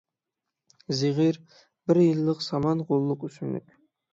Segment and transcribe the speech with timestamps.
[1.01, 1.37] زىغىر—
[1.91, 3.79] بىر يىللىق سامان غوللۇق ئۆسۈملۈك.